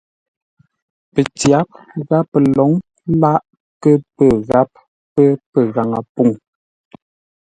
[1.13, 1.67] Pətyáp
[2.07, 2.71] gháp pəlǒŋ
[3.21, 3.39] láʼ
[3.81, 4.69] kə pə́ gháp
[5.13, 6.29] pə́ pəghaŋə pûŋ.